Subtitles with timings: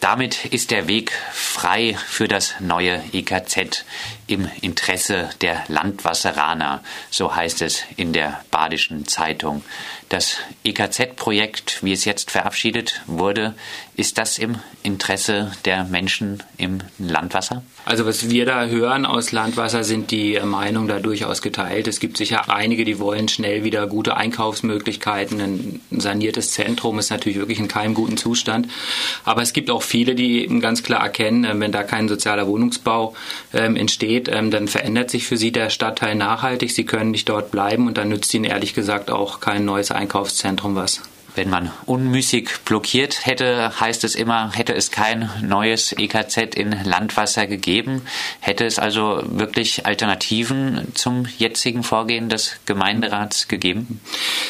[0.00, 3.84] Damit ist der Weg frei für das neue EKZ
[4.26, 9.62] im Interesse der Landwasseraner, so heißt es in der Badischen Zeitung.
[10.08, 13.54] Das EKZ-Projekt, wie es jetzt verabschiedet wurde,
[13.94, 17.62] ist das im Interesse der Menschen im Landwasser?
[17.90, 21.88] Also was wir da hören aus Landwasser sind die Meinungen da durchaus geteilt.
[21.88, 25.40] Es gibt sicher einige, die wollen schnell wieder gute Einkaufsmöglichkeiten.
[25.40, 28.68] Ein saniertes Zentrum ist natürlich wirklich in keinem guten Zustand.
[29.24, 33.16] Aber es gibt auch viele, die ganz klar erkennen, äh, wenn da kein sozialer Wohnungsbau
[33.52, 36.70] ähm, entsteht, ähm, dann verändert sich für sie der Stadtteil nachhaltig.
[36.70, 40.76] Sie können nicht dort bleiben und dann nützt ihnen ehrlich gesagt auch kein neues Einkaufszentrum
[40.76, 41.02] was.
[41.34, 47.46] Wenn man unmüßig blockiert hätte, heißt es immer, hätte es kein neues EKZ in Landwasser
[47.46, 48.02] gegeben,
[48.40, 54.00] hätte es also wirklich Alternativen zum jetzigen Vorgehen des Gemeinderats gegeben?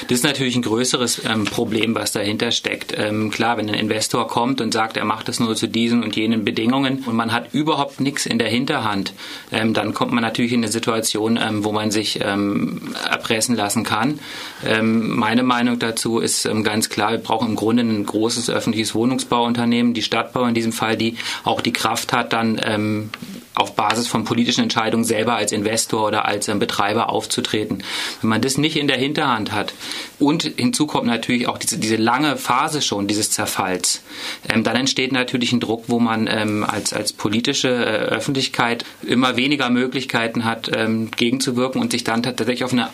[0.08, 2.94] Das ist natürlich ein größeres ähm, Problem, was dahinter steckt.
[2.96, 6.16] Ähm, klar, wenn ein Investor kommt und sagt, er macht es nur zu diesen und
[6.16, 9.12] jenen Bedingungen und man hat überhaupt nichts in der Hinterhand,
[9.52, 13.84] ähm, dann kommt man natürlich in eine Situation, ähm, wo man sich ähm, erpressen lassen
[13.84, 14.20] kann.
[14.64, 19.94] Ähm, meine Meinung dazu ist ganz klar, wir brauchen im Grunde ein großes öffentliches Wohnungsbauunternehmen,
[19.94, 23.10] die Stadtbau in diesem Fall, die auch die Kraft hat, dann ähm,
[23.54, 27.82] auf Basis von politischen Entscheidungen selber als Investor oder als ähm, Betreiber aufzutreten.
[28.20, 29.74] Wenn man das nicht in der Hinterhand hat
[30.18, 34.02] und hinzu kommt natürlich auch diese, diese lange Phase schon dieses Zerfalls,
[34.48, 39.36] ähm, dann entsteht natürlich ein Druck, wo man ähm, als, als politische äh, Öffentlichkeit immer
[39.36, 42.88] weniger Möglichkeiten hat, ähm, gegenzuwirken und sich dann tatsächlich auf eine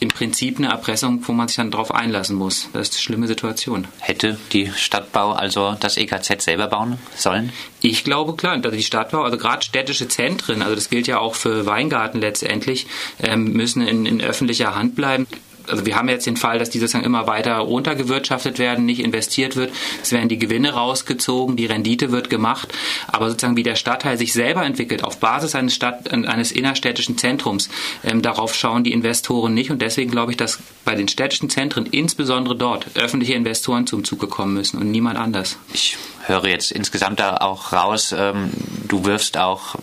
[0.00, 2.68] im Prinzip eine Erpressung, wo man sich dann darauf einlassen muss.
[2.72, 3.86] Das ist eine schlimme Situation.
[4.00, 7.52] Hätte die Stadtbau also das EKZ selber bauen sollen?
[7.80, 11.34] Ich glaube klar, dass die Stadtbau, also gerade städtische Zentren, also das gilt ja auch
[11.34, 12.86] für Weingarten letztendlich,
[13.22, 15.26] ähm, müssen in, in öffentlicher Hand bleiben
[15.70, 19.56] also wir haben jetzt den Fall, dass die sozusagen immer weiter runtergewirtschaftet werden, nicht investiert
[19.56, 19.72] wird.
[20.02, 22.72] Es werden die Gewinne rausgezogen, die Rendite wird gemacht.
[23.06, 27.68] Aber sozusagen wie der Stadtteil sich selber entwickelt, auf Basis eines, Stadt, eines innerstädtischen Zentrums,
[28.04, 29.70] ähm, darauf schauen die Investoren nicht.
[29.70, 34.26] Und deswegen glaube ich, dass bei den städtischen Zentren, insbesondere dort, öffentliche Investoren zum Zuge
[34.26, 35.56] kommen müssen und niemand anders.
[35.72, 38.50] Ich höre jetzt insgesamt da auch raus, ähm,
[38.88, 39.76] du wirfst auch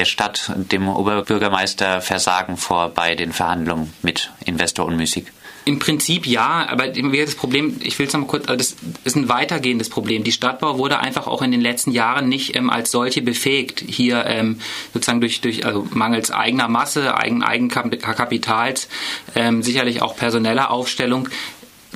[0.00, 5.26] der Stadt, dem Oberbürgermeister Versagen vor bei den Verhandlungen mit Investor Unmüßig?
[5.66, 9.90] Im Prinzip ja, aber das Problem, ich will es nochmal kurz, das ist ein weitergehendes
[9.90, 10.24] Problem.
[10.24, 14.24] Die Stadtbau wurde einfach auch in den letzten Jahren nicht ähm, als solche befähigt, hier
[14.24, 14.60] ähm,
[14.94, 18.88] sozusagen durch, durch also mangels eigener Masse, eigen, Eigenkapitals,
[19.34, 21.28] ähm, sicherlich auch personeller Aufstellung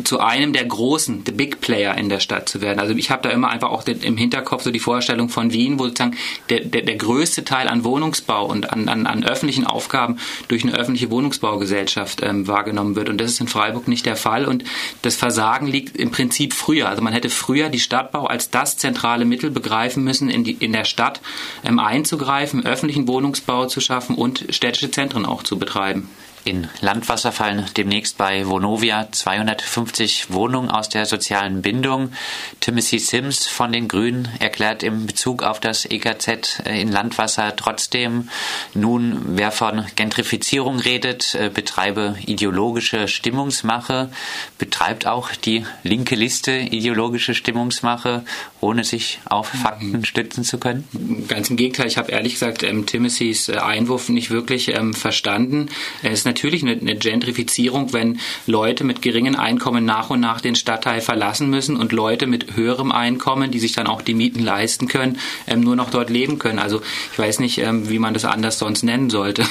[0.03, 2.81] zu einem der großen, the big player in der Stadt zu werden.
[2.81, 5.85] Also ich habe da immer einfach auch im Hinterkopf so die Vorstellung von Wien, wo
[5.85, 6.17] sozusagen
[6.51, 10.19] der, der, der größte Teil an Wohnungsbau und an, an, an öffentlichen Aufgaben
[10.49, 13.09] durch eine öffentliche Wohnungsbaugesellschaft ähm, wahrgenommen wird.
[13.09, 14.47] Und das ist in Freiburg nicht der Fall.
[14.47, 14.65] Und
[15.03, 16.89] das Versagen liegt im Prinzip früher.
[16.89, 20.73] Also man hätte früher die Stadtbau als das zentrale Mittel begreifen müssen, in, die, in
[20.73, 21.21] der Stadt
[21.65, 26.09] ähm, einzugreifen, öffentlichen Wohnungsbau zu schaffen und städtische Zentren auch zu betreiben.
[26.45, 32.13] In Landwasser fallen demnächst bei Vonovia 250 Wohnungen aus der sozialen Bindung.
[32.61, 38.29] Timothy Sims von den Grünen erklärt im Bezug auf das EKZ in Landwasser trotzdem,
[38.75, 44.11] nun wer von Gentrifizierung redet, äh, betreibe ideologische Stimmungsmache,
[44.59, 48.23] betreibt auch die linke Liste ideologische Stimmungsmache,
[48.61, 50.85] ohne sich auf Fakten stützen zu können?
[51.27, 55.71] Ganz im Gegenteil, ich habe ehrlich gesagt ähm, Timothys äh, Einwurf nicht wirklich ähm, verstanden.
[56.03, 60.57] Er ist natürlich eine, eine Gentrifizierung, wenn Leute mit geringen Einkommen nach und nach den
[60.57, 64.89] Stadtteil verlassen müssen und Leute mit höherem Einkommen, die sich dann auch die Mieten leisten
[64.89, 66.59] können, ähm, nur noch dort leben können.
[66.59, 69.45] Also ich weiß nicht, ähm, wie man das anders sonst nennen sollte.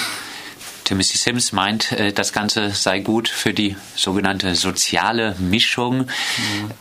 [0.83, 6.07] Timothy Sims meint, äh, das Ganze sei gut für die sogenannte soziale Mischung.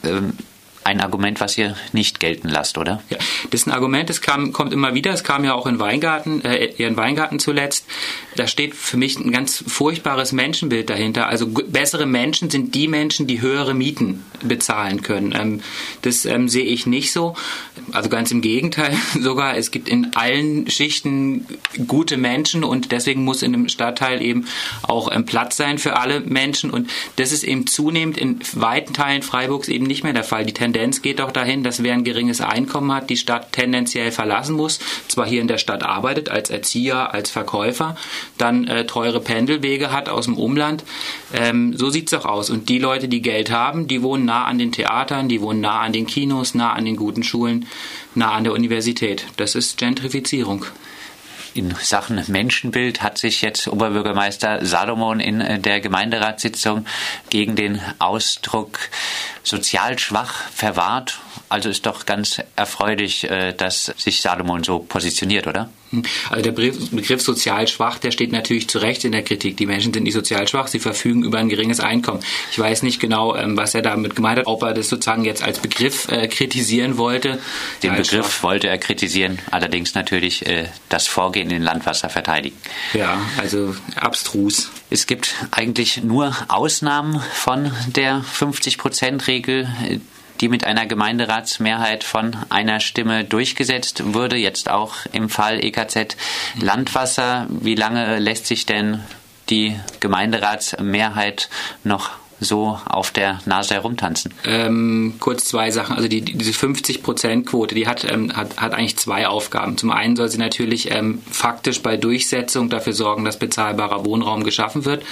[0.03, 0.33] Mhm
[0.85, 3.03] ein Argument, was ihr nicht gelten lasst, oder?
[3.11, 3.19] Ja,
[3.51, 5.13] das ist ein Argument, das kam, kommt immer wieder.
[5.13, 7.87] Es kam ja auch in Weingarten, äh, in Weingarten zuletzt.
[8.37, 11.29] Da steht für mich ein ganz furchtbares Menschenbild dahinter.
[11.29, 15.35] Also bessere Menschen sind die Menschen, die höhere Mieten bezahlen können.
[15.39, 15.61] Ähm,
[16.03, 17.35] das ähm, sehe ich nicht so.
[17.93, 19.57] Also ganz im Gegenteil sogar.
[19.57, 21.47] Es gibt in allen Schichten
[21.87, 24.47] gute Menschen und deswegen muss in einem Stadtteil eben
[24.83, 26.71] auch ähm, Platz sein für alle Menschen.
[26.71, 30.45] Und das ist eben zunehmend in weiten Teilen Freiburgs eben nicht mehr der Fall.
[30.45, 30.53] Die
[31.03, 34.79] geht auch dahin, dass wer ein geringes Einkommen hat, die Stadt tendenziell verlassen muss.
[35.09, 37.97] Zwar hier in der Stadt arbeitet, als Erzieher, als Verkäufer,
[38.39, 40.85] dann äh, teure Pendelwege hat aus dem Umland.
[41.33, 42.51] Ähm, so sieht's doch aus.
[42.51, 45.81] Und die Leute, die Geld haben, die wohnen nah an den Theatern, die wohnen nah
[45.81, 47.67] an den Kinos, nah an den guten Schulen,
[48.15, 49.27] nah an der Universität.
[49.37, 50.67] Das ist Gentrifizierung.
[51.55, 56.87] In Sachen Menschenbild hat sich jetzt Oberbürgermeister Salomon in äh, der Gemeinderatssitzung
[57.29, 58.79] gegen den Ausdruck
[59.43, 61.19] sozial schwach verwahrt.
[61.49, 65.71] Also ist doch ganz erfreulich, äh, dass sich Salomon so positioniert, oder?
[66.31, 69.59] Also der Begriff sozial schwach, der steht natürlich zu Recht in der Kritik.
[69.59, 72.21] Die Menschen sind nicht sozial schwach, sie verfügen über ein geringes Einkommen.
[72.51, 75.43] Ich weiß nicht genau, ähm, was er damit gemeint hat, ob er das sozusagen jetzt
[75.43, 77.39] als Begriff äh, kritisieren wollte.
[77.83, 78.43] Den Begriff schwach.
[78.43, 82.57] wollte er kritisieren, allerdings natürlich äh, das Vorgehen in Landwasser verteidigen.
[82.95, 84.71] Ja, also abstrus.
[84.89, 88.23] Es gibt eigentlich nur Ausnahmen von der
[89.33, 90.01] 50-Prozent-Regel
[90.41, 96.17] die mit einer Gemeinderatsmehrheit von einer Stimme durchgesetzt wurde, jetzt auch im Fall EKZ
[96.61, 97.47] Landwasser.
[97.49, 99.05] Wie lange lässt sich denn
[99.51, 101.49] die Gemeinderatsmehrheit
[101.85, 102.11] noch
[102.43, 104.33] so auf der Nase herumtanzen?
[104.45, 105.97] Ähm, kurz zwei Sachen.
[105.97, 109.77] Also die, diese 50-Prozent-Quote, die hat, ähm, hat, hat eigentlich zwei Aufgaben.
[109.77, 114.85] Zum einen soll sie natürlich ähm, faktisch bei Durchsetzung dafür sorgen, dass bezahlbarer Wohnraum geschaffen
[114.85, 115.05] wird.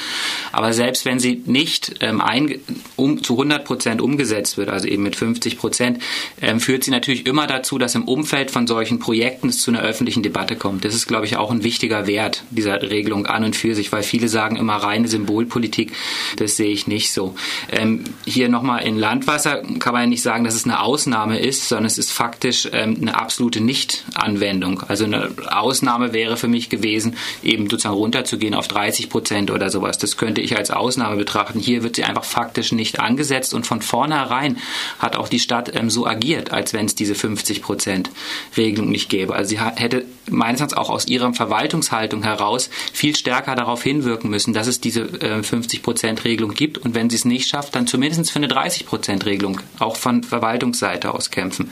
[0.53, 2.55] Aber selbst wenn sie nicht ähm, ein,
[2.97, 6.03] um, zu 100 Prozent umgesetzt wird, also eben mit 50 Prozent,
[6.41, 9.83] ähm, führt sie natürlich immer dazu, dass im Umfeld von solchen Projekten es zu einer
[9.83, 10.85] öffentlichen Debatte kommt.
[10.85, 14.03] Das ist, glaube ich, auch ein wichtiger Wert dieser Regelung an und für sich, weil
[14.03, 15.93] viele sagen immer reine Symbolpolitik.
[16.37, 17.35] Das sehe ich nicht so so.
[17.71, 21.69] Ähm, hier nochmal in Landwasser kann man ja nicht sagen, dass es eine Ausnahme ist,
[21.69, 24.83] sondern es ist faktisch ähm, eine absolute Nicht-Anwendung.
[24.89, 29.99] Also eine Ausnahme wäre für mich gewesen, eben sozusagen runterzugehen auf 30 Prozent oder sowas.
[29.99, 31.61] Das könnte ich als Ausnahme betrachten.
[31.61, 34.57] Hier wird sie einfach faktisch nicht angesetzt und von vornherein
[34.99, 38.11] hat auch die Stadt ähm, so agiert, als wenn es diese 50 Prozent
[38.57, 39.35] Regelung nicht gäbe.
[39.35, 44.55] Also sie hätte meines Erachtens auch aus ihrer Verwaltungshaltung heraus viel stärker darauf hinwirken müssen,
[44.55, 47.87] dass es diese äh, 50 Prozent Regelung gibt und wenn sie es nicht schafft, dann
[47.87, 51.71] zumindest für eine 30-Prozent-Regelung, auch von Verwaltungsseite aus kämpfen.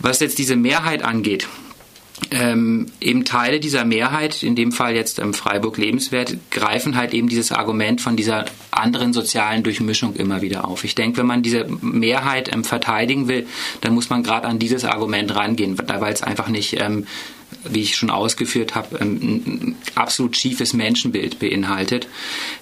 [0.00, 1.46] Was jetzt diese Mehrheit angeht,
[2.30, 7.28] ähm, eben Teile dieser Mehrheit, in dem Fall jetzt ähm, Freiburg lebenswert, greifen halt eben
[7.28, 10.84] dieses Argument von dieser anderen sozialen Durchmischung immer wieder auf.
[10.84, 13.46] Ich denke, wenn man diese Mehrheit ähm, verteidigen will,
[13.80, 17.06] dann muss man gerade an dieses Argument rangehen, weil es einfach nicht ähm,
[17.64, 22.08] wie ich schon ausgeführt habe, ein absolut schiefes Menschenbild beinhaltet.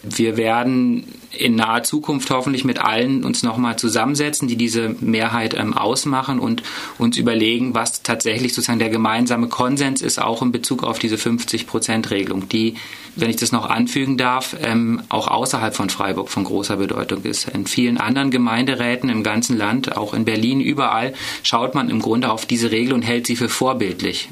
[0.03, 5.75] Wir werden in naher Zukunft hoffentlich mit allen uns nochmal zusammensetzen, die diese Mehrheit ähm,
[5.75, 6.63] ausmachen und
[6.97, 12.49] uns überlegen, was tatsächlich sozusagen der gemeinsame Konsens ist, auch in Bezug auf diese 50-Prozent-Regelung,
[12.49, 12.75] die,
[13.15, 17.49] wenn ich das noch anfügen darf, ähm, auch außerhalb von Freiburg von großer Bedeutung ist.
[17.49, 22.31] In vielen anderen Gemeinderäten im ganzen Land, auch in Berlin, überall, schaut man im Grunde
[22.31, 24.29] auf diese Regel und hält sie für vorbildlich.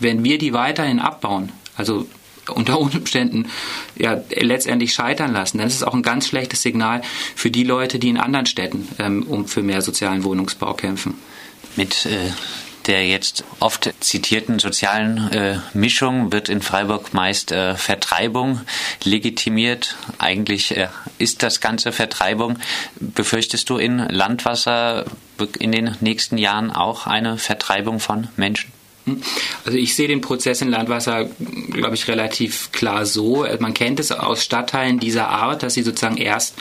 [0.00, 2.06] Wenn wir die weiterhin abbauen, also
[2.48, 3.50] unter Umständen
[3.96, 7.02] ja letztendlich scheitern lassen, dann ist es auch ein ganz schlechtes Signal
[7.34, 11.14] für die Leute, die in anderen Städten ähm, um für mehr sozialen Wohnungsbau kämpfen.
[11.76, 12.32] Mit äh,
[12.86, 18.60] der jetzt oft zitierten sozialen äh, Mischung wird in Freiburg meist äh, Vertreibung
[19.04, 19.96] legitimiert.
[20.18, 20.88] Eigentlich äh,
[21.18, 22.58] ist das Ganze Vertreibung.
[22.98, 25.04] Befürchtest du in Landwasser
[25.58, 28.72] in den nächsten Jahren auch eine Vertreibung von Menschen?
[29.64, 31.28] Also ich sehe den Prozess in Landwasser,
[31.70, 33.46] glaube ich, relativ klar so.
[33.58, 36.54] Man kennt es aus Stadtteilen dieser Art, dass sie sozusagen erst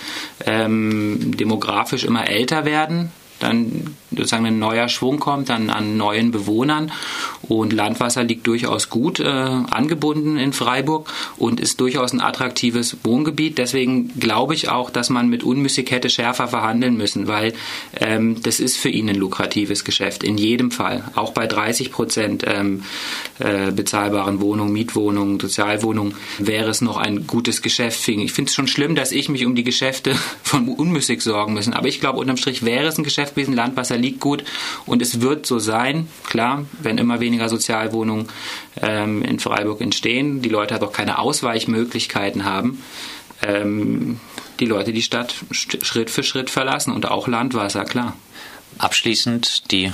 [0.46, 6.92] ähm, demografisch immer älter werden, dann sozusagen ein neuer Schwung kommt dann an neuen Bewohnern.
[7.42, 13.58] Und Landwasser liegt durchaus gut äh, angebunden in Freiburg und ist durchaus ein attraktives Wohngebiet.
[13.58, 17.54] Deswegen glaube ich auch, dass man mit Unmüssig hätte schärfer verhandeln müssen, weil
[18.00, 21.04] ähm, das ist für ihn ein lukratives Geschäft, in jedem Fall.
[21.16, 22.84] Auch bei 30 Prozent ähm,
[23.40, 28.08] äh, bezahlbaren Wohnungen, Mietwohnungen, Sozialwohnungen wäre es noch ein gutes Geschäft.
[28.08, 31.74] Ich finde es schon schlimm, dass ich mich um die Geschäfte von Unmüssig sorgen müssen.
[31.74, 33.54] Aber ich glaube, unterm Strich wäre es ein Geschäft gewesen.
[33.54, 34.44] Landwasser liegt gut
[34.86, 36.08] und es wird so sein.
[36.26, 38.28] Klar, wenn immer weniger Sozialwohnungen
[38.82, 42.82] ähm, in Freiburg entstehen, die Leute aber auch keine Ausweichmöglichkeiten haben,
[43.42, 44.20] ähm,
[44.60, 48.16] die Leute die Stadt Schritt für Schritt verlassen und auch Landwasser, klar.
[48.78, 49.92] Abschließend die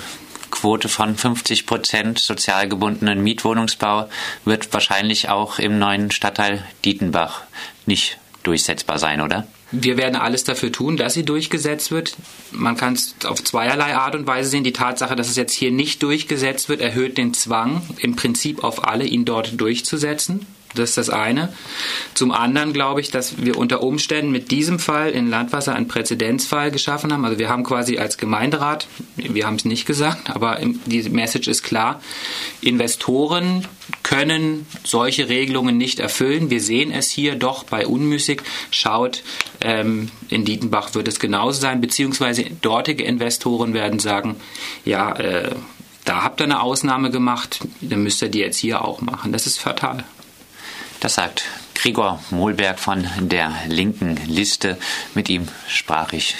[0.51, 4.09] Quote von 50 Prozent sozial gebundenen Mietwohnungsbau
[4.45, 7.41] wird wahrscheinlich auch im neuen Stadtteil Dietenbach
[7.85, 9.47] nicht durchsetzbar sein, oder?
[9.81, 12.15] Wir werden alles dafür tun, dass sie durchgesetzt wird.
[12.51, 14.63] Man kann es auf zweierlei Art und Weise sehen.
[14.63, 18.87] Die Tatsache, dass es jetzt hier nicht durchgesetzt wird, erhöht den Zwang im Prinzip auf
[18.87, 20.45] alle, ihn dort durchzusetzen.
[20.75, 21.53] Das ist das eine.
[22.13, 26.71] Zum anderen glaube ich, dass wir unter Umständen mit diesem Fall in Landwasser einen Präzedenzfall
[26.71, 27.25] geschaffen haben.
[27.25, 31.63] Also wir haben quasi als Gemeinderat, wir haben es nicht gesagt, aber die Message ist
[31.63, 32.01] klar,
[32.61, 33.65] Investoren
[34.05, 36.51] können solche Regelungen nicht erfüllen.
[36.51, 38.43] Wir sehen es hier doch bei Unmüßig.
[38.69, 39.23] Schaut,
[39.61, 44.35] ähm, in Dietenbach wird es genauso sein, beziehungsweise dortige Investoren werden sagen,
[44.85, 45.55] ja, äh,
[46.05, 49.31] da habt ihr eine Ausnahme gemacht, dann müsst ihr die jetzt hier auch machen.
[49.31, 50.03] Das ist fatal.
[50.99, 54.77] Das sagt Gregor Mohlberg von der linken Liste.
[55.15, 56.35] Mit ihm sprach ich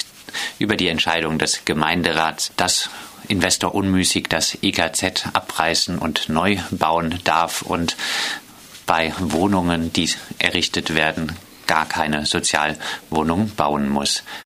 [0.59, 2.91] über die Entscheidung des Gemeinderats, dass
[3.25, 7.97] Investor unmüßig das EKZ abreißen und neu bauen darf und
[8.85, 11.35] bei Wohnungen, die errichtet werden,
[11.67, 14.23] gar keine Sozialwohnung bauen muss.